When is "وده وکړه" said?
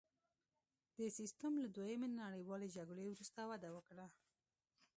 3.51-4.07